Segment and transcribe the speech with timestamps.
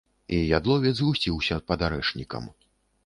[0.37, 2.43] І ядловец гусціўся пад арэшнікам.